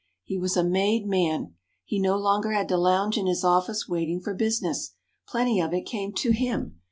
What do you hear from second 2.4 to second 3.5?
had to lounge in his